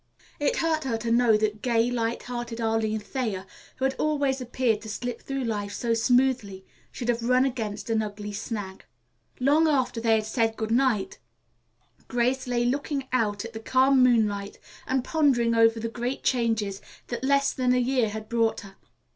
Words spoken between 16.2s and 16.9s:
changes